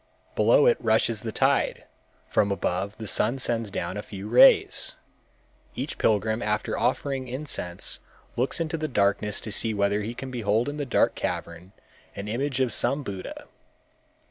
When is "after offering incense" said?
6.41-7.99